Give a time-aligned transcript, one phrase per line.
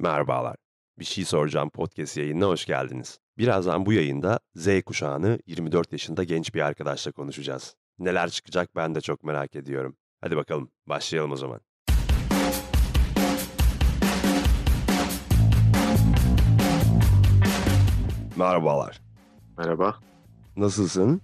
[0.00, 0.56] Merhabalar.
[0.98, 3.18] Bir şey soracağım podcast yayınına hoş geldiniz.
[3.38, 7.76] Birazdan bu yayında Z kuşağını 24 yaşında genç bir arkadaşla konuşacağız.
[7.98, 9.96] Neler çıkacak ben de çok merak ediyorum.
[10.20, 11.60] Hadi bakalım başlayalım o zaman.
[18.36, 19.00] Merhabalar.
[19.58, 19.94] Merhaba,
[20.56, 21.20] Nasılsın?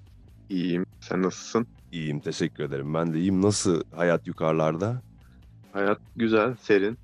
[0.48, 0.86] iyiyim.
[1.00, 1.66] Sen nasılsın?
[1.92, 2.94] İyiyim, teşekkür ederim.
[2.94, 3.42] Ben de iyiyim.
[3.42, 5.02] Nasıl hayat yukarılarda?
[5.72, 6.98] Hayat güzel, serin.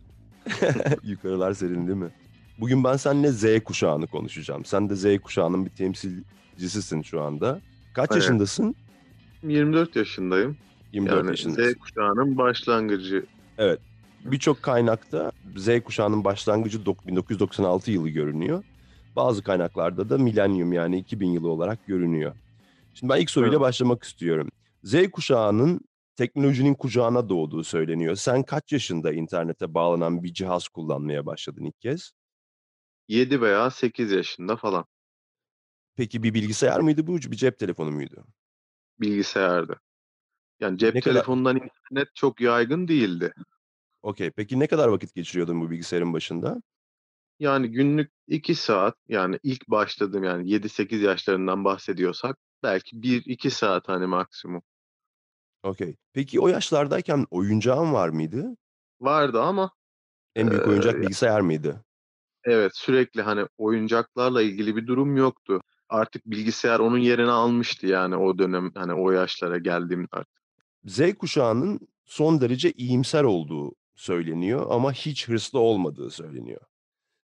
[1.03, 2.11] Yukarılar serin değil mi?
[2.61, 4.65] Bugün ben seninle Z kuşağını konuşacağım.
[4.65, 7.61] Sen de Z kuşağının bir temsilcisisin şu anda.
[7.95, 8.23] Kaç Evet.
[8.23, 8.75] yaşındasın?
[9.43, 10.57] 24 yaşındayım.
[10.93, 11.73] 24 yani yaşındasın.
[11.73, 13.27] Z kuşağının başlangıcı.
[14.25, 18.65] Birçok kaynakta Z kuşağının başlangıcı dok- 1996 yılı görünüyor.
[19.17, 22.33] Bazı kaynaklarda da milenyum yani 2000 yılı olarak görünüyor.
[22.95, 23.61] Şimdi ben ilk soruyla Evet.
[23.61, 24.49] başlamak istiyorum.
[24.85, 25.81] Z kuşağının
[26.17, 28.15] teknolojinin kucağına doğduğu söyleniyor.
[28.15, 32.13] Sen kaç yaşında internete bağlanan bir cihaz kullanmaya başladın ilk kez?
[33.09, 34.85] 7 veya 8 yaşında falan
[35.97, 38.25] Peki bir bilgisayar mıydı bu, bir cep telefonu muydu?
[39.01, 39.81] bilgisayardı.
[40.61, 43.33] Yani cep Ne kadar- telefonundan internet çok yaygın değildi.
[44.03, 44.31] Okey.
[44.31, 46.63] Peki ne kadar vakit geçiriyordun bu bilgisayarın başında?
[47.39, 54.07] Yani günlük 2 saat yani ilk başladığım yani 7-8 yaşlarından bahsediyorsak belki 1-2 saat hani
[54.07, 54.63] maksimum.
[55.63, 55.97] Okey.
[56.13, 58.57] Peki o yaşlardayken oyuncağın var mıydı?
[59.01, 59.71] Vardı ama
[60.37, 61.85] En büyük oyuncak ya- bilgisayar mıydı?
[62.45, 65.61] Evet, sürekli hani oyuncaklarla ilgili bir durum yoktu.
[65.89, 70.43] Artık bilgisayar onun yerini almıştı yani o dönem hani o yaşlara geldiğimde artık.
[70.85, 76.61] Z kuşağının son derece iyimser olduğu söyleniyor ama hiç hırslı olmadığı söyleniyor.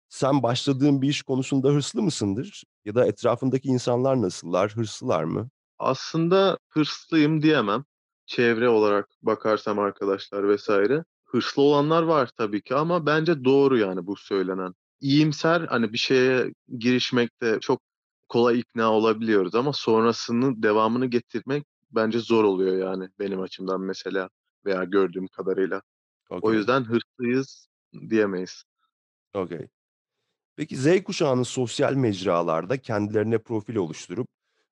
[0.08, 2.64] Sen başladığın bir iş konusunda hırslı mısındır?
[2.84, 4.72] Ya da etrafındaki insanlar nasıllar?
[4.72, 5.50] Hırslılar mı?
[5.78, 7.84] Aslında hırslıyım diyemem.
[8.28, 11.04] Çevre olarak bakarsam arkadaşlar vesaire.
[11.24, 14.74] Hırslı olanlar var tabii ki ama bence doğru yani bu söylenen.
[15.00, 17.80] İyimser hani bir şeye girişmekte çok
[18.28, 24.28] kolay ikna olabiliyoruz ama sonrasının devamını getirmek bence zor oluyor yani benim açımdan mesela
[24.66, 25.82] veya gördüğüm kadarıyla.
[26.30, 27.68] O Okey, yüzden hırslıyız
[28.10, 28.64] diyemeyiz.
[29.34, 29.68] okey.
[30.56, 34.28] Peki Z kuşağının sosyal mecralarda kendilerine profil oluşturup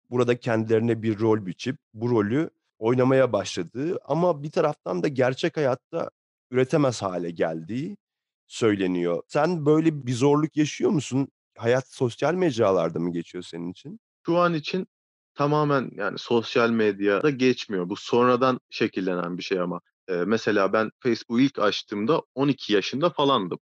[0.10, 2.50] burada kendilerine bir rol biçip bu rolü
[2.80, 6.10] oynamaya başladığı ama bir taraftan da gerçek hayatta
[6.52, 7.98] üretemez hale geldiği
[8.48, 9.24] söyleniyor.
[9.28, 11.28] Sen böyle bir zorluk yaşıyor musun?
[11.58, 14.00] Hayat sosyal mecralarda mı geçiyor senin için?
[14.26, 14.88] Şu an için
[15.36, 17.90] tamamen yani sosyal medyada geçmiyor.
[17.90, 19.82] Bu sonradan şekillenen bir şey ama.
[20.08, 23.60] Ee, mesela ben Facebook'u ilk açtığımda 12 yaşında falandım.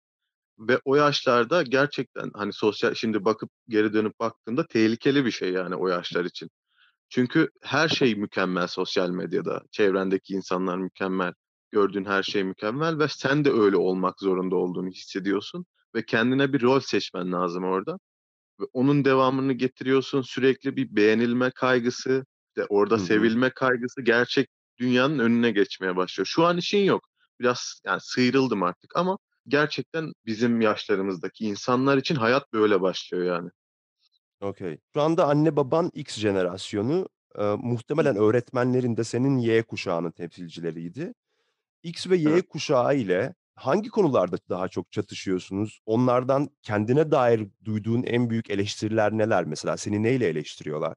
[0.60, 5.76] Ve o yaşlarda gerçekten hani sosyal şimdi bakıp geri dönüp baktığımda tehlikeli bir şey yani
[5.76, 6.50] o yaşlar için.
[7.10, 9.64] Çünkü her şey mükemmel sosyal medyada.
[9.72, 11.34] Çevrendeki insanlar mükemmel.
[11.72, 15.66] Gördüğün her şey mükemmel ve sen de öyle olmak zorunda olduğunu hissediyorsun.
[15.96, 18.00] Ve kendine bir rol seçmen lazım orada.
[18.62, 20.22] Ve onun devamını getiriyorsun.
[20.22, 23.04] Sürekli bir beğenilme kaygısı, işte orada Hı hı.
[23.04, 24.50] sevilme kaygısı gerçek
[24.80, 26.26] dünyanın önüne geçmeye başlıyor.
[26.26, 27.10] Şu an işin yok.
[27.40, 33.50] Biraz yani sıyrıldım artık ama gerçekten bizim yaşlarımızdaki insanlar için hayat böyle başlıyor yani.
[34.42, 34.78] Okey.
[34.94, 37.08] Şu anda anne baban X jenerasyonu,
[37.40, 41.14] eee, muhtemelen öğretmenlerin de senin Y kuşağının temsilcileriydi.
[41.84, 42.44] X ve Y Evet.
[42.44, 45.82] kuşağı ile hangi konularda daha çok çatışıyorsunuz?
[45.86, 49.78] Onlardan kendine dair duyduğun en büyük eleştiriler neler mesela?
[49.78, 50.96] Seni neyle eleştiriyorlar?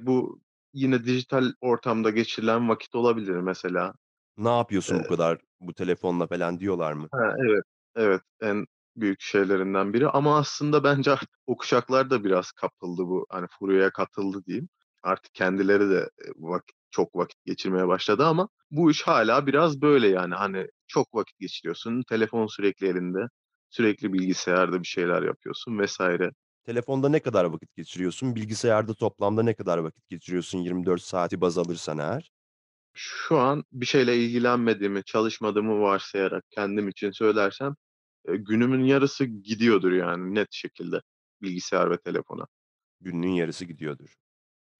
[0.00, 0.40] Bu
[0.74, 3.94] yine dijital ortamda geçirilen vakit olabilir mesela.
[4.36, 7.08] Ne yapıyorsun bu Eee kadar bu telefonla falan diyorlar mı?
[7.12, 7.64] Ha, evet,
[7.96, 8.20] evet.
[8.42, 13.46] En büyük şeylerinden biri ama aslında bence artık o kuşaklar da biraz kapıldı bu hani
[13.58, 14.68] furyaya katıldı diyeyim.
[15.02, 20.34] Artık kendileri de vakit, çok vakit geçirmeye başladı ama bu iş hala biraz böyle yani
[20.34, 22.02] hani çok vakit geçiriyorsun.
[22.02, 23.28] Telefon sürekli elinde.
[23.70, 26.30] Sürekli bilgisayarda bir şeyler yapıyorsun vesaire.
[26.64, 28.36] Telefonda ne kadar vakit geçiriyorsun?
[28.36, 32.30] Bilgisayarda toplamda ne kadar vakit geçiriyorsun 24 saati baz alırsan eğer?
[32.94, 37.74] Şu an bir şeyle ilgilenmediğimi, çalışmadığımı varsayarak kendim için söylersem
[38.34, 41.00] günümün yarısı gidiyordur yani net şekilde
[41.42, 42.46] bilgisayar ve telefona.
[43.00, 44.14] Gününün yarısı gidiyordur.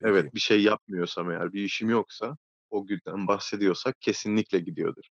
[0.01, 0.13] Peki.
[0.13, 2.37] Evet, bir şey yapmıyorsam eğer, bir işim yoksa
[2.71, 5.05] o günden bahsediyorsak kesinlikle gidiyordur.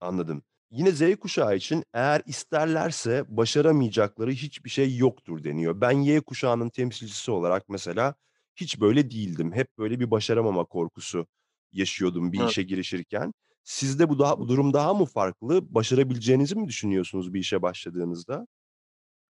[0.00, 0.42] Anladım.
[0.70, 5.80] Yine Z kuşağı için eğer isterlerse başaramayacakları hiçbir şey yoktur deniyor.
[5.80, 8.14] Ben Y kuşağının temsilcisi olarak mesela
[8.56, 9.52] hiç böyle değildim.
[9.52, 11.26] Hep böyle bir başaramama korkusu
[11.72, 12.50] yaşıyordum bir Evet.
[12.50, 13.32] işe girişirken.
[13.66, 15.74] Sizde bu daha bu durum daha mı farklı?
[15.74, 18.46] Başarabileceğinizi mi düşünüyorsunuz bir işe başladığınızda?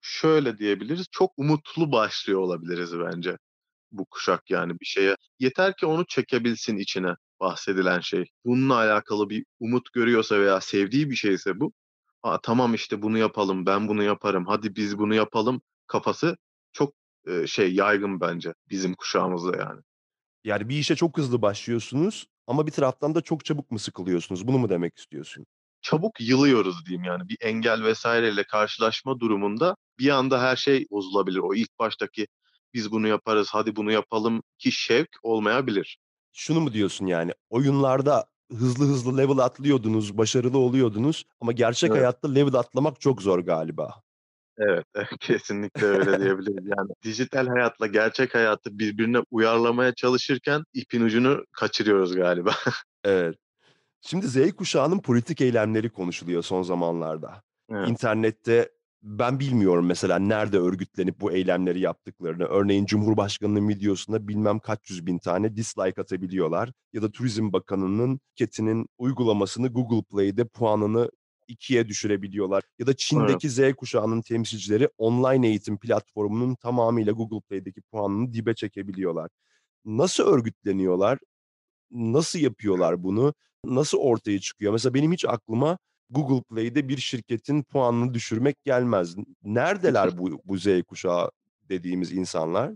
[0.01, 3.37] Şöyle diyebiliriz, çok umutlu başlıyor olabiliriz bence
[3.91, 5.15] bu kuşak yani bir şeye.
[5.39, 8.25] Yeter ki onu çekebilsin içine bahsedilen şey.
[8.45, 11.73] Bununla alakalı bir umut görüyorsa veya sevdiği bir şeyse bu,
[12.23, 16.37] "A, tamam, işte, bunu yapalım, ben bunu yaparım, hadi biz bunu yapalım." kafası
[16.73, 16.93] çok,
[17.27, 19.81] eee, şey, yaygın bence bizim kuşağımızda yani.
[20.43, 24.47] Yani bir işe çok hızlı başlıyorsunuz ama bir taraftan da çok çabuk mu sıkılıyorsunuz?
[24.47, 25.45] Bunu mu demek istiyorsun?
[25.81, 27.29] Çabuk yılıyoruz diyeyim yani.
[27.29, 31.39] Bir engel vs.'le karşılaşma durumunda bir anda her şey bozulabilir.
[31.39, 32.27] O ilk baştaki
[32.73, 35.97] "Biz bunu yaparız, hadi bunu yapalım." ki şevk olmayabilir.
[36.33, 41.99] Şunu mu diyorsun yani, oyunlarda hızlı hızlı level atlıyordunuz, başarılı oluyordunuz ama gerçek Evet.
[41.99, 44.04] hayatta level atlamak çok zor galiba.
[44.57, 44.85] Evet,
[45.19, 46.65] kesinlikle öyle diyebiliriz.
[46.77, 52.51] Yani dijital hayatla gerçek hayatı birbirine uyarlamaya çalışırken ipin ucunu kaçırıyoruz galiba.
[53.07, 53.35] Evet.
[54.01, 57.41] Şimdi Z kuşağının politik eylemleri konuşuluyor son zamanlarda.
[57.71, 57.89] Evet.
[57.89, 58.69] İnternette
[59.05, 62.43] ben bilmiyorum mesela nerede örgütlenip bu eylemleri yaptıklarını.
[62.43, 68.87] Örneğin Cumhurbaşkanı'nın videosuna bilmem kaç yüz bin tane dislike atabiliyorlar ya da Turizm Bakanı'nın Ket'inin
[68.97, 71.09] uygulamasını Google Play'de puanını
[71.49, 72.99] 2'ye düşürebiliyorlar ya da Evet.
[72.99, 79.29] Çin'deki Z kuşağının temsilcileri online eğitim platformunun tamamıyla Google Play'deki puanını dibe çekebiliyorlar.
[79.85, 81.19] Nasıl örgütleniyorlar?
[81.91, 83.33] Nasıl yapıyorlar bunu?
[83.65, 84.73] Nasıl ortaya çıkıyor?
[84.73, 85.77] Mesela benim hiç aklıma
[86.09, 89.15] Google Play'de bir şirketin puanını düşürmek gelmez.
[89.43, 91.31] Neredeler bu bu Z kuşağı
[91.69, 92.71] dediğimiz insanlar?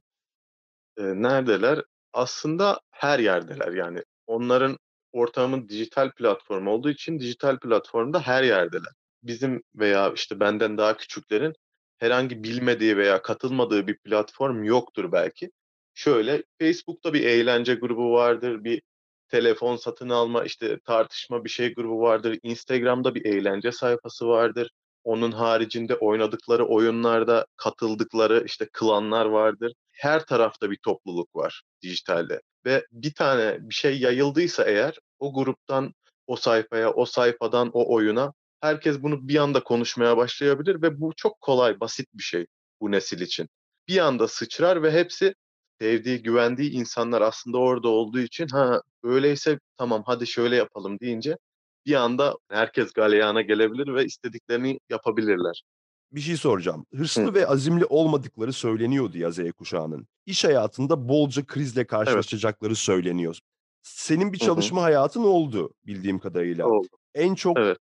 [0.98, 1.84] Neredeler?
[2.14, 4.04] Aslında her yerdeler yani.
[4.28, 4.78] Onların
[5.12, 8.94] ortamı dijital platform olduğu için dijital platformda her yerdeler.
[9.24, 11.54] Bizim veya, işte, benden daha küçüklerin
[11.98, 15.52] herhangi bilmediği veya katılmadığı bir platform yoktur belki.
[15.94, 18.82] Şöyle, Facebook'ta bir eğlence grubu vardır, bir
[19.28, 22.40] telefon satın alma, işte, tartışma bir şey grubu vardır.
[22.44, 24.72] Instagram'da bir eğlence sayfası vardır.
[25.04, 29.74] Onun haricinde oynadıkları oyunlarda katıldıkları, işte, klanlar vardır.
[30.00, 35.94] Her tarafta bir topluluk var dijitalde ve bir tane bir şey yayıldıysa eğer o gruptan
[36.28, 41.42] o sayfaya, o sayfadan o oyuna herkes bunu bir anda konuşmaya başlayabilir ve bu çok
[41.42, 42.46] kolay, basit bir şey
[42.82, 43.48] bu nesil için.
[43.88, 45.36] Bir anda sıçrar ve hepsi
[45.82, 51.38] sevdiği, güvendiği insanlar aslında orada olduğu için, "Ha, öyleyse tamam, hadi şöyle yapalım." deyince
[51.86, 55.64] bir anda herkes galeyana gelebilir ve istediklerini yapabilirler.
[56.12, 56.86] Bir şey soracağım.
[56.94, 56.98] Hı.
[56.98, 60.08] Hırslı ve azimli olmadıkları söyleniyordu ya Z kuşağının.
[60.26, 61.90] İş hayatında bolca krizle Evet.
[61.90, 63.38] karşılaşacakları söyleniyor.
[63.84, 64.48] Senin bir Hı hı.
[64.48, 66.68] çalışma hayatın oldu bildiğim kadarıyla.
[66.68, 66.88] Oldu.
[67.16, 67.78] En çok Evet.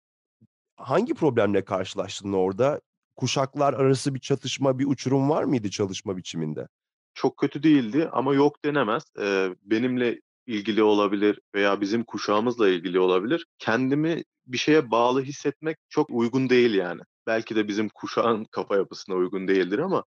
[0.75, 2.81] hangi problemle karşılaştın orada?
[3.16, 6.68] Kuşaklar arası bir çatışma, bir uçurum var mıydı çalışma biçiminde?
[7.14, 9.04] Çok kötü değildi ama yok denemez.
[9.19, 13.46] Eee, benimle ilgili olabilir veya bizim kuşağımızla ilgili olabilir.
[13.60, 17.02] Kendimi bir şeye bağlı hissetmek çok uygun değil yani.
[17.28, 20.04] Belki de bizim kuşağın kafa yapısına uygun değildir ama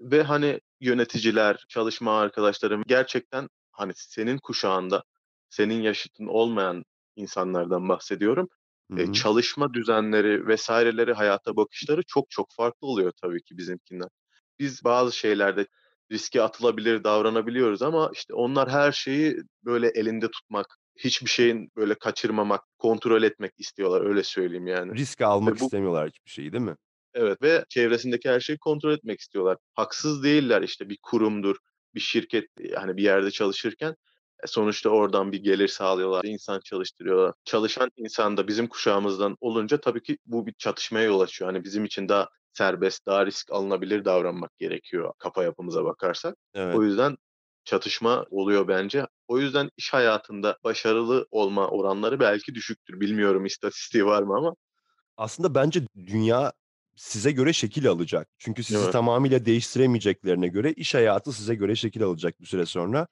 [0.00, 5.04] ve, hani, yöneticiler, çalışma arkadaşlarım gerçekten, hani, senin kuşağında,
[5.50, 6.84] senin yaşıtın olmayan
[7.16, 8.48] insanlardan bahsediyorum.
[8.90, 9.12] Hı Eee, hı.
[9.12, 14.08] çalışma düzenleri vs.leri, hayata bakışları çok çok farklı oluyor tabii ki bizimkinden.
[14.58, 15.66] Biz bazı şeylerde
[16.12, 20.66] riske atılabilir davranabiliyoruz ama, işte, onlar her şeyi böyle elinde tutmak,
[20.96, 24.94] hiçbir şeyin böyle kaçırmamak, kontrol etmek istiyorlar, öyle söyleyeyim yani.
[24.94, 26.76] Risk almak Ve bu istemiyorlar hiçbir şeyi, değil mi?
[27.14, 29.56] Evet ve çevresindeki her şeyi kontrol etmek istiyorlar.
[29.74, 31.56] Haksız değiller, işte, bir kurumdur,
[31.94, 33.94] bir şirket, yani, bir yerde çalışırken,
[34.44, 37.32] e, sonuçta oradan bir gelir sağlıyorlar, insan çalıştırıyorlar.
[37.44, 41.52] Çalışan insan da bizim kuşağımızdan olunca tabii ki bu bir çatışmaya yol açıyor.
[41.52, 46.34] Hani, bizim için daha serbest, daha risk alınabilir davranmak gerekiyor kafa yapımıza bakarsak.
[46.54, 46.80] O Evet.
[46.82, 47.16] yüzden
[47.64, 49.06] çatışma oluyor bence.
[49.28, 53.00] O yüzden iş hayatında başarılı olma oranları belki düşüktür.
[53.00, 54.54] Bilmiyorum istatistiği var mı ama
[55.16, 56.52] Aslında bence dünya
[56.96, 58.28] size göre şekil alacak.
[58.38, 58.92] Çünkü sizi Evet.
[58.92, 63.06] tamamıyla değiştiremeyeceklerine göre iş hayatı size göre şekil alacak bir süre sonra.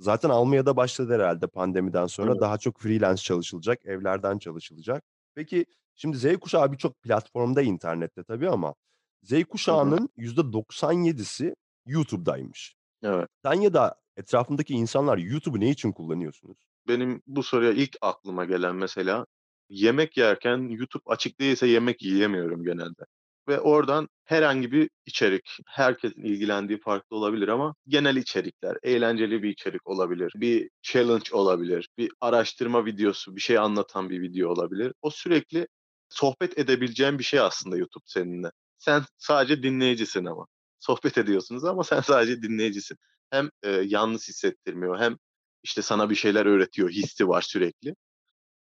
[0.00, 2.30] Zaten almaya da başladı herhâlde pandemiden sonra.
[2.30, 2.40] Evet.
[2.40, 5.04] Daha çok freelance çalışılacak, evlerden çalışılacak.
[5.34, 8.74] Peki, şimdi Z kuşağı birçok platformda internette tabii ama
[9.22, 11.54] Z kuşağının %97'si
[11.86, 12.77] YouTube'daymış.
[13.02, 13.28] Evet.
[13.44, 16.58] Sen ya da etrafındaki insanlar YouTube'u ne için kullanıyorsunuz?
[16.88, 19.26] Benim bu soruya ilk aklıma gelen mesela,
[19.68, 23.02] yemek yerken YouTube açık değilse yemek yiyemiyorum genelde
[23.48, 29.86] ve oradan herhangi bir içerik, herkesin ilgilendiği farklı olabilir ama genel içerikler, eğlenceli bir içerik
[29.86, 34.92] olabilir, bir challenge olabilir, bir araştırma videosu, bir şey anlatan bir video olabilir.
[35.02, 35.68] O sürekli
[36.08, 38.50] sohbet edebileceğin bir şey aslında YouTube seninle.
[38.78, 40.46] Sen sadece dinleyicisin ama.
[40.80, 42.96] Sohbet ediyorsunuz ama sen sadece dinleyicisin.
[43.30, 45.16] Hem, eee, yalnız hissettirmiyor hem,
[45.62, 47.94] işte, sana bir şeyler öğretiyor hissi var sürekli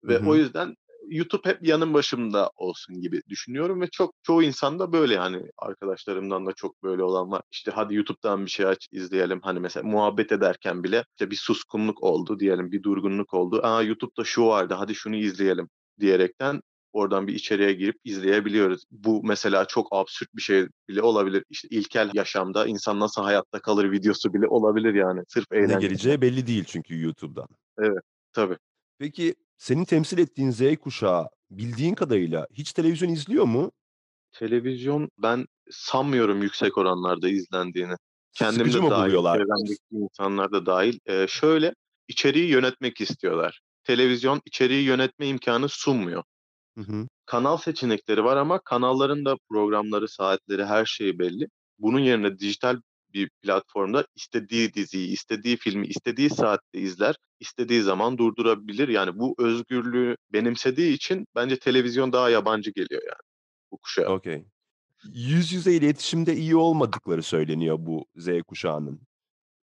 [0.03, 0.37] ve o hı.
[0.37, 0.75] yüzden
[1.09, 6.45] YouTube hep yanım başımda olsun gibi düşünüyorum ve çok çoğu insan da böyle, yani, arkadaşlarımdan
[6.45, 7.41] da çok böyle olan var.
[7.51, 12.03] İşte, "Hadi YouTube'dan bir şey aç, izleyelim." Hani, mesela muhabbet ederken bile, işte, bir suskunluk
[12.03, 13.59] oldu diyelim, bir durgunluk oldu.
[13.63, 16.61] "A, YouTube'da şu vardı, hadi şunu izleyelim." diyerekten
[16.99, 18.83] oradan bir içeriğe girip izleyebiliyoruz.
[18.91, 21.43] Bu mesela çok absürt bir şey bile olabilir.
[21.49, 25.81] İşte ilkel yaşamda insan nasıl hayatta kalır videosu bile olabilir yani sırf Ne eğlencesinden.
[25.89, 27.47] geleceği belli değil çünkü YouTube'dan.
[27.79, 28.03] Evet,
[28.33, 28.57] tabii.
[28.99, 33.71] Peki, senin temsil ettiğin Z kuşağı bildiğin kadarıyla hiç televizyon izliyor mu?
[34.31, 37.93] Televizyon ben sanmıyorum yüksek oranlarda izlendiğini.
[38.33, 39.37] Kendim Sıkıcı de buluyorlar?
[39.37, 40.99] çevremdeki insanlar da dâhil.
[41.09, 41.73] Eee, şöyle,
[42.07, 43.61] içeriği yönetmek istiyorlar.
[43.83, 46.23] Televizyon içeriği yönetme imkânı sunmuyor.
[46.79, 47.07] Hı hı.
[47.25, 51.47] Kanal seçenekleri var ama kanalların da programları, saatleri, her şeyi belli.
[51.79, 52.81] Bunun yerine dijital
[53.13, 58.87] bir platformda istediği diziyi, istediği filmi, istediği saatte izler, istediği zaman durdurabilir.
[58.87, 63.21] Yani bu özgürlüğü benimsediği için bence televizyon daha yabancı geliyor yani
[63.71, 64.09] bu kuşağa.
[64.09, 64.45] Okay.
[65.13, 69.01] Yüz yüze iletişimde iyi olmadıkları söyleniyor bu Z kuşağının.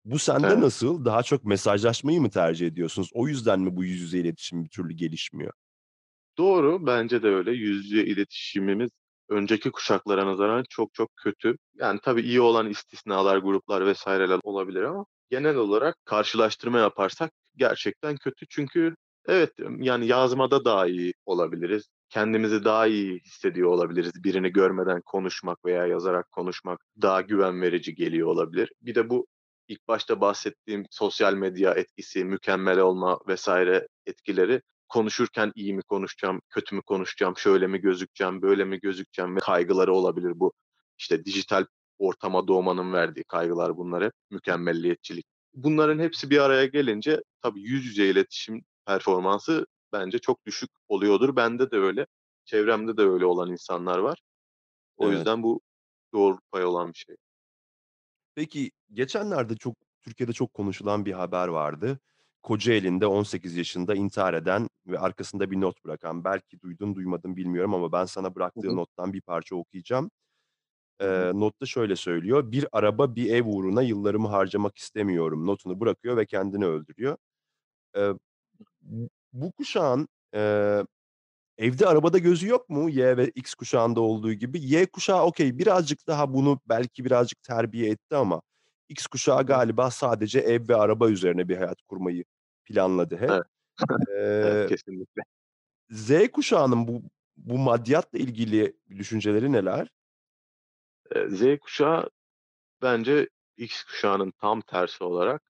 [0.04, 0.58] Bu sende Evet.
[0.58, 1.04] nasıl?
[1.04, 3.10] Daha çok mesajlaşmayı mı tercih ediyorsunuz?
[3.14, 5.52] O yüzden mi bu yüz yüze iletişim bir türlü gelişmiyor?
[6.40, 7.50] Doğru, bence de öyle.
[7.52, 8.90] Yüz yüze iletişimimiz
[9.28, 11.56] önceki kuşaklara nazaran çok çok kötü.
[11.74, 18.46] Yani tabii iyi olan istisnalar, gruplar vs.ler olabilir ama genel olarak karşılaştırma yaparsak gerçekten kötü.
[18.50, 18.94] Çünkü
[19.28, 21.88] evet, yani yazmada daha iyi olabiliriz.
[22.08, 24.24] Kendimizi daha iyi hissediyor olabiliriz.
[24.24, 28.72] Birini görmeden konuşmak veya yazarak konuşmak daha güven verici geliyor olabilir.
[28.82, 29.26] Bir de bu
[29.68, 33.48] ilk başta bahsettiğim sosyal medya etkisi, mükemmel olma vs.
[34.06, 39.40] etkileri konuşurken iyi mi konuşacağım, kötü mü konuşacağım, şöyle mi gözükeceğim, böyle mi gözükeceğim ve
[39.40, 40.52] kaygıları olabilir bu.
[40.98, 41.66] İşte dijital
[41.98, 45.26] ortama doğmanın verdiği kaygılar bunlar hep, mükemmelliyetçilik.
[45.54, 51.36] Bunların hepsi bir araya gelince tabii yüz yüze iletişim performansı bence çok düşük oluyordur.
[51.36, 52.06] Bende de öyle,
[52.44, 54.22] çevremde de öyle olan insanlar var.
[54.96, 55.16] O Evet.
[55.16, 55.60] yüzden bu
[56.12, 57.16] doğru pay olan bir şey.
[58.34, 61.98] Peki, geçenlerde çok Türkiye'de çok konuşulan bir haber vardı.
[62.42, 66.24] Kocaeli'nde 18 yaşında intihar eden ve arkasında bir not bırakan.
[66.24, 70.10] Belki duydun, duymadın bilmiyorum ama ben sana bıraktığı nottan bir parça okuyacağım.
[71.02, 76.26] Eee, notta şöyle söylüyor: "Bir araba, bir ev uğruna yıllarımı harcamak istemiyorum." notunu bırakıyor ve
[76.26, 77.16] kendini öldürüyor.
[77.96, 78.14] Eee,
[79.32, 80.84] bu kuşağın, eee,
[81.58, 84.60] evde arabada gözü yok mu Y ve X kuşağında olduğu gibi?
[84.62, 88.42] Y kuşağı okay, birazcık daha bunu belki birazcık terbiye etti ama
[88.90, 92.24] X kuşağı galiba sadece ev ve araba üzerine bir hayat kurmayı
[92.64, 93.30] planladı hep.
[93.30, 93.44] Evet.
[94.08, 95.22] Evet, Eee kesinlikle.
[95.90, 97.02] Z kuşağının bu
[97.36, 99.88] bu maddiyatla ilgili düşünceleri neler?
[101.28, 102.10] Z kuşağı
[102.82, 105.42] bence X kuşağının tam tersi olarak,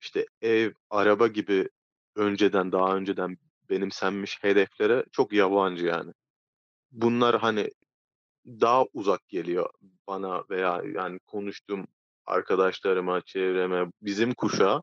[0.00, 1.68] işte, ev, araba gibi
[2.16, 3.38] önceden, daha önceden
[3.70, 6.12] benimsenmiş hedeflere çok yabancı yani.
[6.92, 7.70] Bunlar, hani,
[8.46, 9.70] daha uzak geliyor
[10.06, 11.86] bana veya, yani, konuştuğum
[12.26, 13.86] arkadaşlarıma, çevreme.
[14.02, 14.82] Bizim kuşağı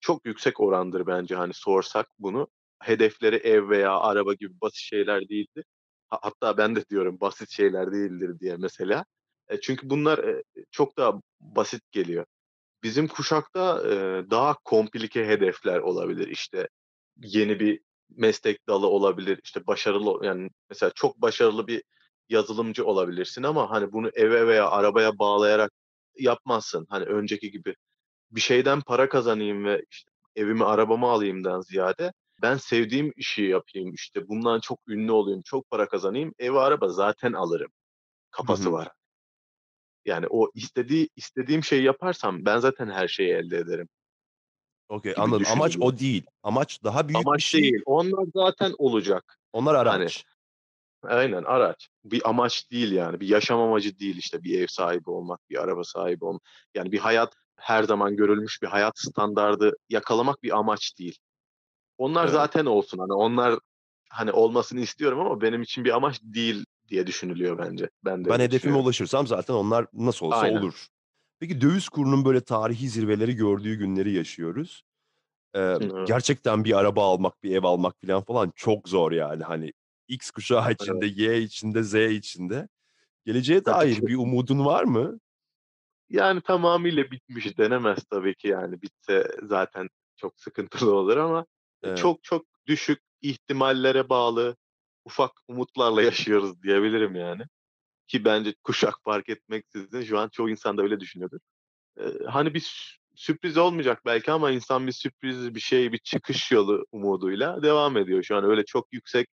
[0.00, 2.48] çok yüksek orandır bence, hani, sorsak bunu.
[2.82, 5.64] Hedefleri ev veya araba gibi basit şeyler değildir.
[6.10, 9.04] Ha hatta ben de diyorum basit şeyler değildir diye mesela.
[9.50, 12.26] E, çünkü bunlar, eee, çok daha basit geliyor.
[12.82, 16.28] Bizim kuşakta, eee, daha komplike hedefler olabilir.
[16.28, 16.68] İşte,
[17.24, 19.40] yeni bir meslek dalı olabilir.
[19.44, 21.82] İşte, başarılı yani, mesela çok başarılı bir
[22.28, 25.72] yazılımcı olabilirsin ama, hani, bunu eve veya arabaya bağlayarak
[26.18, 26.86] yapmazsın.
[26.90, 27.74] Hani, önceki gibi
[28.30, 34.28] bir şeyden para kazanayım ve, işte, evimi, arabamı alayımdan ziyade ben sevdiğim işi yapayım, işte,
[34.28, 37.70] bundan çok ünlü olayım, çok para kazanayım, ev, araba zaten alırım
[38.30, 38.72] kafası hı.
[38.72, 38.88] var.
[40.04, 43.88] Yani, o istediği istediğim şeyi yaparsam ben zaten her şeyi elde ederim
[44.90, 45.46] gibi anladım.
[45.52, 46.26] Amaç o değil.
[46.42, 47.62] Amaç daha büyük bir Amaç şey.
[47.62, 47.82] değil.
[47.86, 49.38] Onlar zaten olacak.
[49.52, 50.24] Onlar Hani araç.
[51.02, 51.88] Aynen, araç.
[52.04, 53.20] Bir amaç değil yani.
[53.20, 56.42] Bir yaşam amacı değil, işte, bir ev sahibi olmak, bir araba sahibi olmak.
[56.74, 61.18] Yani, bir hayat, her zaman görülmüş bir hayat standardı yakalamak bir amaç değil.
[61.98, 62.32] Onlar Evet.
[62.32, 62.98] zaten olsun.
[62.98, 63.58] Hani, onlar,
[64.10, 67.90] hani, olmasını istiyorum ama benim için bir amaç değil diye düşünülüyor bence.
[68.04, 70.60] Ben de Ben hedefime ulaşırsam zaten onlar nasıl olsa Aynen.
[70.60, 70.86] olur.
[71.40, 74.82] Peki, döviz kurunun böyle tarihi zirveleri gördüğü günleri yaşıyoruz.
[75.54, 75.92] Evet.
[76.06, 79.42] gerçekten bir araba almak, bir ev almak filan falan çok zor yani.
[79.44, 79.72] Hani,
[80.08, 81.16] X kuşağı için Evet.
[81.18, 82.68] Y için de, Z için de.
[83.26, 85.20] Geleceğe dair bir umudun var mı?
[86.10, 88.82] Yani, tamamıyla bitmiş denemez tabii ki, yani.
[88.82, 91.46] Bitse zaten çok sıkıntılı olur ama,
[91.84, 91.98] eee, Evet.
[91.98, 94.56] çok çok düşük ihtimallere bağlı
[95.04, 97.42] ufak umutlarla yaşıyoruz diyebilirim yani.
[98.08, 101.38] Ki bence kuşak fark etmeksizin şu an çoğu insan da öyle düşünüyordur.
[102.00, 106.52] Eee, hani, bir sü sürpriz olmayacak belki ama insan bir sürpriz, bir şey, bir çıkış
[106.52, 108.22] yolu umuduyla devam ediyor.
[108.22, 109.28] Şu an öyle çok yüksek,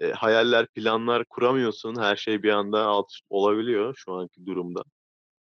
[0.00, 1.96] eee, hayaller, planlar kuramıyorsun.
[2.02, 4.82] Her şey bir anda alt üst olabiliyor şu anki durumda.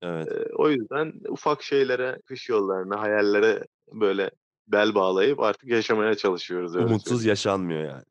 [0.02, 0.28] Evet.
[0.30, 4.30] Eee, o yüzden ufak şeylere, çıkış yollarına, hayallere böyle
[4.68, 7.28] bel bağlayıp artık yaşamaya çalışıyoruz, öyle Umutsuz söyleyeyim.
[7.30, 8.04] yaşanmıyor yani.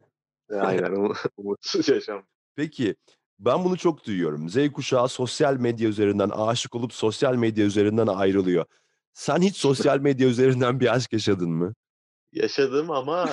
[0.62, 2.24] Aynen, umu umutsuz yaşam.
[2.56, 2.96] Peki,
[3.40, 4.50] ben bunu çok duyuyorum.
[4.50, 8.66] Z kuşağı sosyal medya üzerinden aşık olup sosyal medya üzerinden ayrılıyor.
[9.14, 11.74] Sen hiç sosyal medya üzerinden bir aşk yaşadın mı?
[12.32, 13.28] Yaşadım ama,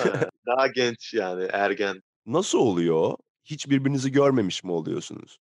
[0.47, 2.01] daha genç yani ergen.
[2.27, 3.17] Nasıl oluyor?
[3.45, 5.39] Hiç birbirinizi görmemiş mi oluyorsunuz?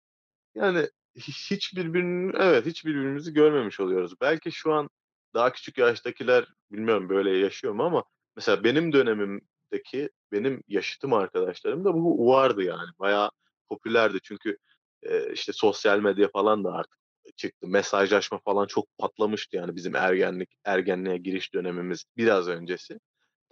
[0.55, 0.79] Yani
[1.17, 4.14] hi hiç birbirini evet, hiç birbirimizi görmemiş oluyoruz.
[4.21, 4.91] Belki şu an
[5.35, 8.05] daha küçük yaştakiler bilmiyorum böyle yaşıyor mu ama
[8.37, 12.88] mesela benim dönemimdeki, benim yaşıtım arkadaşlarımda bu vardı yani.
[12.99, 13.31] Bayağı
[13.69, 14.59] popülerdi çünkü,
[15.07, 16.99] eee, işte sosyal medya falan da artık
[17.37, 17.67] çıktı.
[17.69, 22.99] Mesajlaşma falan çok patlamıştı yani bizim ergenlik ergenliğe giriş dönemimiz biraz öncesi.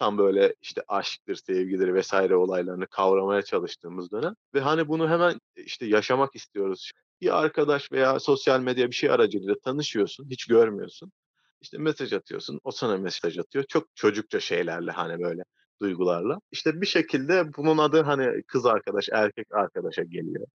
[0.02, 2.14] Tam böyle, işte, aşktır, sevgidir vs.
[2.14, 6.90] olaylarını kavramaya çalıştığımız dönem ve, hani, bunu hemen, işte, yaşamak istiyoruz.
[7.20, 11.12] Bir arkadaş veya sosyal medya bir şey aracılığıyla tanışıyorsun, hiç görmüyorsun.
[11.60, 13.64] İşte, mesaj atıyorsun, o sana mesaj atıyor.
[13.68, 15.42] Çok çocukça şeylerle, hani, böyle
[15.82, 16.38] duygularla.
[16.52, 20.46] İşte, bir şekilde bunun adı, hani, kız arkadaş, erkek arkadaşa geliyor.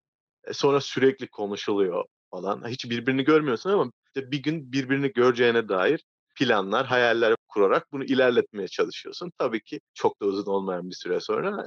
[0.44, 2.68] E, sonra sürekli konuşuluyor falan.
[2.68, 6.04] Hiç birbirini görmüyorsun ama işte bir gün birbirini göreceğine dair
[6.36, 9.32] planlar, hayaller kurarak bunu ilerletmeye çalışıyorsun.
[9.38, 11.66] Tabii ki çok da uzun olmayan bir süre sonra,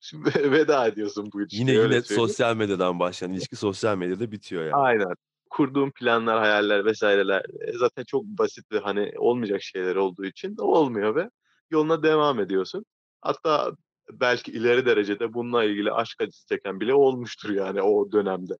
[0.00, 2.28] şimdi veda ediyorsun bu Yine ilişkiye, yine söyleyeyim.
[2.28, 4.74] sosyal medyadan başlayan ilişki sosyal medyada bitiyor yani.
[4.74, 5.14] Aynen.
[5.50, 11.14] Kurduğun planlar, hayaller vs.ler, eee, zaten çok basit ve, hani, olmayacak şeyler olduğu için olmuyor
[11.14, 11.30] ve
[11.70, 12.84] yoluna devam ediyorsun.
[13.22, 13.72] Hatta
[14.12, 18.54] belki ileri derecede bununla ilgili aşk acısı çeken bile olmuştur yani o dönemde,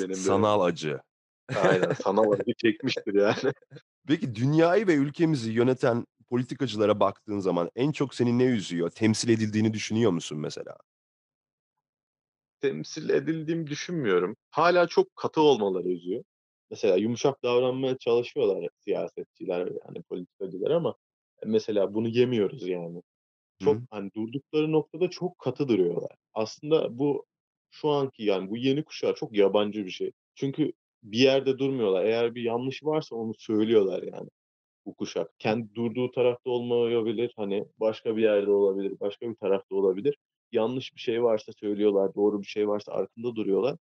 [0.00, 0.72] benim sanal dönemimde.
[0.72, 1.00] acı.
[1.48, 3.52] Aynen, sanal acı çekmiştir yani.
[4.08, 8.90] Peki, dünyayı ve ülkemizi yöneten politikacılara baktığın zaman en çok seni ne üzüyor?
[8.90, 10.76] Temsil edildiğini düşünüyor musun mesela?
[12.60, 14.36] Temsil edildiğimi düşünmüyorum.
[14.50, 16.24] Hâlâ çok katı olmaları üzüyor.
[16.70, 20.94] Mesela yumuşak davranmaya çalışıyorlar siyasetçiler, yani politikacılar ama
[21.46, 23.02] mesela bunu yemiyoruz yani.
[23.64, 23.80] Çok, Hı.
[23.90, 26.16] hani, durdukları noktada çok katı duruyorlar.
[26.34, 27.26] Aslında bu
[27.70, 30.12] şu anki, yani, bu yeni kuşağa çok yabancı bir şey.
[30.34, 30.72] Çünkü
[31.04, 32.04] bir yerde durmuyorlar.
[32.04, 34.28] Eğer bir yanlışı varsa onu söylüyorlar yani
[34.86, 35.30] bu kuşak.
[35.38, 40.18] Kendi durduğu tarafta olmayabilir, hani, başka bir yerde olabilir, başka bir tarafta olabilir.
[40.52, 43.76] Yanlış bir şey varsa söylüyorlar, doğru bir şey varsa arkında duruyorlar.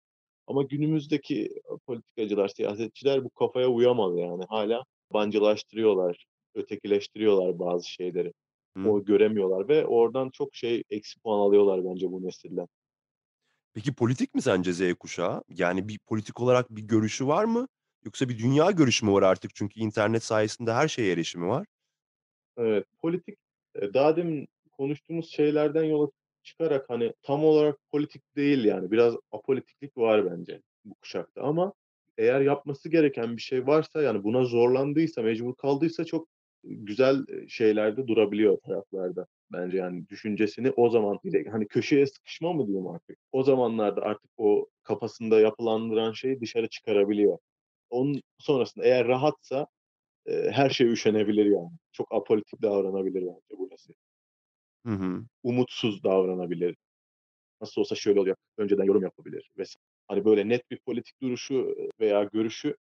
[0.46, 1.48] Ama günümüzdeki
[1.86, 4.44] politikacılar, siyasetçiler bu kafaya uyamadı yani.
[4.48, 8.32] Hâlâ yabancılaştırıyorlar, ötekileştiriyorlar bazı şeyleri.
[8.76, 8.88] Hı.
[8.90, 12.66] O göremiyorlar ve oradan çok şey, eksi puan alıyorlar bence bu nesilden.
[13.74, 15.42] Peki, politik mi sence Z kuşağı?
[15.48, 17.68] Yani bir politik olarak bir görüşü var mı?
[18.04, 19.54] Yoksa bir dünya görüşü mü var artık?
[19.54, 21.66] Çünkü internet sayesinde her şeye erişimi var.
[22.58, 23.38] Evet, politik,
[23.76, 26.08] eee, daha demin konuştuğumuz şeylerden yola
[26.42, 28.90] çıkarak, hani, tam olarak politik değil yani.
[28.90, 31.72] Biraz apolitiklik var bence bu kuşakta ama
[32.18, 36.28] eğer yapması gereken bir şey varsa, yani, buna zorlandıysa, mecbur kaldıysa çok
[36.64, 41.18] güzel, şeylerde durabiliyor taraflarda bence, yani, düşüncesini o zaman
[41.52, 47.38] hani, köşeye sıkışma mı diyeyim artık, o zamanlarda artık o kafasında yapılandıran şeyi dışarı çıkarabiliyor.
[47.90, 49.66] Onun sonrasında eğer rahatsa,
[50.28, 51.70] eee, her şeye üşenebilir yani.
[51.92, 53.94] Çok apolitik davranabilir bence bu nesil.
[54.86, 55.24] Hı hı.
[55.42, 56.76] Umutsuz davranabilir.
[57.62, 59.76] Nasıl olsa şöyle olacak, önceden yorum yapabilir vs.
[60.08, 62.76] Hani, böyle net bir politik duruşu, veya görüşü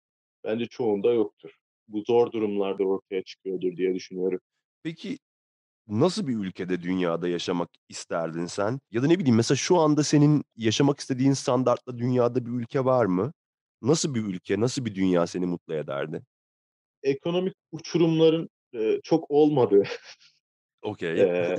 [0.44, 1.52] bence çoğunda yoktur.
[1.88, 4.40] Bu zor durumlarda ortaya çıkıyordur diye düşünüyorum.
[4.84, 5.18] Peki,
[5.88, 8.80] nasıl bir ülkede, dünyada yaşamak isterdin sen?
[8.92, 13.06] Ya da ne bileyim, mesela şu anda senin yaşamak istediğin standartta dünyada bir ülke var
[13.06, 13.34] mı?
[13.84, 16.24] Nasıl bir ülke, nasıl bir dünya seni mutlu ederdi?
[17.04, 19.84] Ekonomik uçurumların, eee, çok olmadığı,
[20.84, 21.28] Okay.
[21.36, 21.58] eee,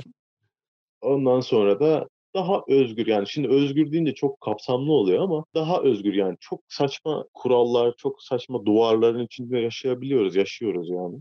[1.01, 6.13] ondan sonra da daha özgür, yani, şimdi özgür deyince çok kapsamlı oluyor ama daha özgür,
[6.13, 11.17] yani, çok saçma kurallar, çok saçma duvarların içinde yaşayabiliyoruz, yaşıyoruz yani.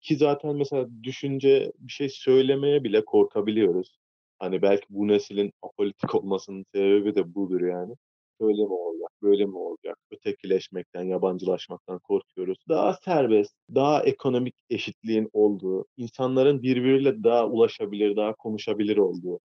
[0.00, 3.98] Ki zaten mesela düşünce, bir şey söylemeye bile korkabiliyoruz.
[4.38, 7.94] Hani, belki bu neslin apolitik olmasının sebebi de budur yani.
[8.40, 9.98] Şöyle mi olacak, böyle mi olacak?
[10.10, 12.58] Ötekileşmekten, yabancılaşmaktan korkuyoruz.
[12.68, 19.40] Daha serbest, daha ekonomik eşitliğin olduğu, insanların birbiriyle daha ulaşabilir, daha konuşabilir olduğu,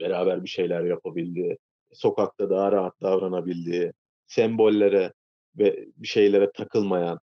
[0.00, 1.58] beraber bir şeyler yapabildiği,
[1.92, 3.92] sokakta daha rahat davranabildiği,
[4.26, 5.12] sembollere
[5.58, 7.18] ve bir şeylere takılmayan,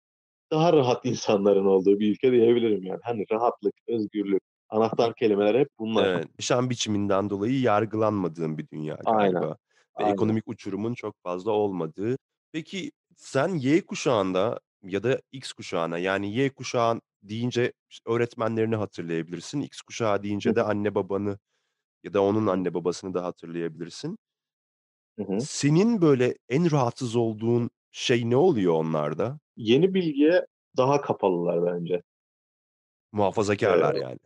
[0.50, 3.00] daha rahat insanların olduğu bir ülke diyebilirim yani.
[3.02, 6.06] Hani, rahatlık, özgürlük, anahtar kelimeler hep bunlar.
[6.06, 9.54] Evet, yaşam biçiminden dolayı yargılanmadığın bir dünya Aynen, galiba ve
[9.94, 10.12] aynen.
[10.12, 12.16] ekonomik uçurumun çok fazla olmadığı.
[12.52, 17.72] Peki, sen Y kuşağında ya da X kuşağına, yani, Y kuşağı deyince
[18.06, 21.38] öğretmenlerini hatırlayabilirsin, X kuşağı deyince de anne babanı
[22.04, 24.18] ya da onun anne babasını da hatırlayabilirsin.
[25.18, 25.38] Hı hı.
[25.38, 29.38] Senin, böyle, en rahatsız olduğun şey ne oluyor onlarda?
[29.56, 32.02] Yeni bilgiye daha kapalılar bence.
[33.12, 34.18] Muhafazakârlar Eee, yani.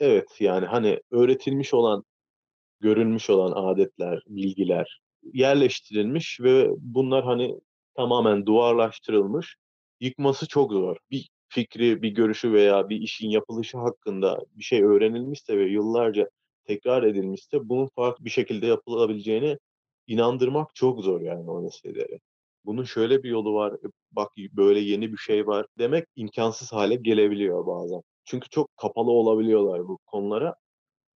[0.00, 2.04] evet, yani, hani, öğretilmiş olan
[2.80, 5.00] görülmüş olan adetler, bilgiler
[5.34, 7.60] yerleştirilmiş ve bunlar hani
[7.96, 9.56] tamamen duvarlaştırılmış.
[10.00, 10.96] Yıkması çok zor.
[11.10, 16.30] Bir fikri, bir görüşü veya bir işin yapılışı hakkında bir şey öğrenilmişse ve yıllarca
[16.64, 19.58] tekrar edilmişse bunun farklı bir şekilde yapılabileceğine
[20.06, 22.20] inandırmak çok zor yani o nesneleri.
[22.64, 23.74] Bunun şöyle bir yolu var,
[24.12, 28.02] bak böyle yeni bir şey var demek imkansız hale gelebiliyor bazen.
[28.24, 30.54] Çünkü çok kapalı olabiliyorlar bu konulara.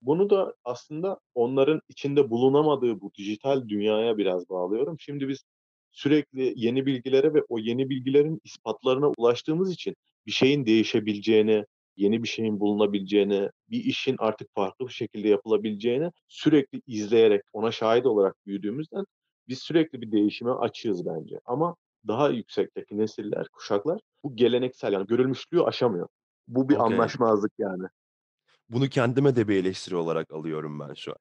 [0.02, 4.96] Bunu da aslında onların içinde bulunamadığı bu dijital dünyaya biraz bağlıyorum.
[5.00, 5.44] Şimdi biz
[5.92, 11.66] sürekli yeni bilgilere ve o yeni bilgilerin ispatlarına ulaştığımız için bir şeyin değişebileceğine,
[11.98, 18.06] yeni bir şeyin bulunabileceğine, bir işin artık farklı bir şekilde yapılabileceğine sürekli izleyerek, ona şahit
[18.06, 19.04] olarak büyüdüğümüzden
[19.48, 21.40] biz sürekli bir değişime açığız bence.
[21.44, 21.76] Ama
[22.08, 26.08] daha yüksekteki nesiller, kuşaklar bu geleneksel yani görülmüşlüğü aşamıyor.
[26.48, 26.86] Bu bir Okay.
[26.86, 27.84] anlaşmazlık yani.
[28.68, 31.18] Bunu kendime de bir eleştiri olarak alıyorum ben şu an.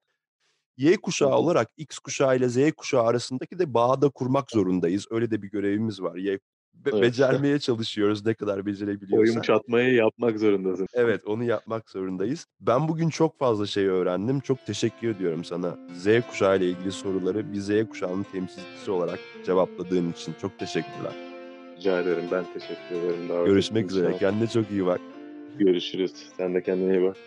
[0.77, 5.07] Y kuşağı olarak X kuşağı ile Z kuşağı arasındaki de bağı da kurmak zorundayız.
[5.11, 6.15] Öyle de bir görevimiz var.
[6.15, 6.39] Y
[6.85, 7.01] be Evet.
[7.01, 9.43] becermeye çalışıyoruz ne kadar Oyun becerebiliyorsak.
[9.43, 10.87] çatmayı yapmak zorundasın.
[10.93, 12.45] Evet, onu yapmak zorundayız.
[12.61, 14.39] Ben bugün çok fazla şey öğrendim.
[14.39, 15.77] Çok teşekkür ediyorum sana.
[15.93, 21.13] Z kuşağı ile ilgili soruları bir Z kuşağının temsilcisi olarak cevapladığın için çok teşekkürler.
[21.77, 22.23] Rica ederim.
[22.31, 24.17] Ben teşekkür ederim davet Görüşmek üzere.
[24.17, 25.01] Kendine çok iyi bak.
[25.59, 26.11] Görüşürüz.
[26.37, 27.17] Sen de kendine iyi bak.